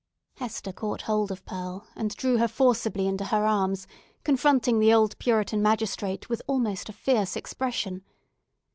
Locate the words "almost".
6.47-6.89